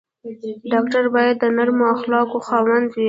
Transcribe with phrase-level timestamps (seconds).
[0.71, 2.99] ډاکټر باید د نرمو اخلاقو خاوند وي.